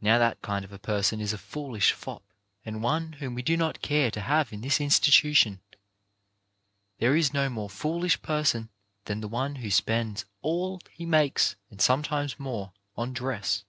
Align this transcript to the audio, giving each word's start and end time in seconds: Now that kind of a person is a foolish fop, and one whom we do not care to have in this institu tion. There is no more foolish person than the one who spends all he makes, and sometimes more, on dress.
Now 0.00 0.18
that 0.18 0.42
kind 0.42 0.64
of 0.64 0.72
a 0.72 0.78
person 0.80 1.20
is 1.20 1.32
a 1.32 1.38
foolish 1.38 1.92
fop, 1.92 2.24
and 2.64 2.82
one 2.82 3.12
whom 3.22 3.36
we 3.36 3.42
do 3.42 3.56
not 3.56 3.80
care 3.80 4.10
to 4.10 4.20
have 4.22 4.52
in 4.52 4.60
this 4.60 4.80
institu 4.80 5.36
tion. 5.36 5.60
There 6.98 7.14
is 7.14 7.32
no 7.32 7.48
more 7.48 7.70
foolish 7.70 8.20
person 8.22 8.70
than 9.04 9.20
the 9.20 9.28
one 9.28 9.54
who 9.62 9.70
spends 9.70 10.24
all 10.42 10.80
he 10.90 11.06
makes, 11.06 11.54
and 11.70 11.80
sometimes 11.80 12.40
more, 12.40 12.72
on 12.96 13.12
dress. 13.12 13.62